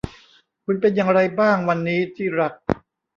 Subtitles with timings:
[0.65, 2.53] คุณเป็นอย่างไรบ้างวันนี้ที่รัก